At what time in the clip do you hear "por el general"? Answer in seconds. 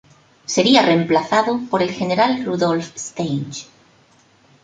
1.69-2.43